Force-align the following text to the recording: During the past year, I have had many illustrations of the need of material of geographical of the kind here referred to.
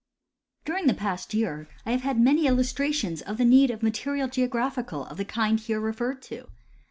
During 0.65 0.87
the 0.87 0.95
past 0.95 1.31
year, 1.35 1.67
I 1.85 1.91
have 1.91 2.01
had 2.01 2.19
many 2.19 2.47
illustrations 2.47 3.21
of 3.21 3.37
the 3.37 3.45
need 3.45 3.69
of 3.69 3.83
material 3.83 4.25
of 4.25 4.31
geographical 4.31 5.05
of 5.05 5.17
the 5.17 5.25
kind 5.25 5.59
here 5.59 5.79
referred 5.79 6.23
to. 6.23 6.47